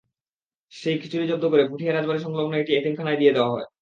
[0.73, 3.67] সেই খিচুড়ি জব্দ করে পুঠিয়া রাজবাড়ি-সংলগ্ন একটি এতিমখানায় দিয়ে দেওয়া হয়।